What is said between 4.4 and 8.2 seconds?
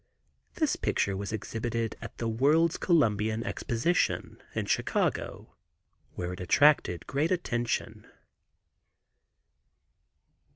in Chicago, where it attracted great attention.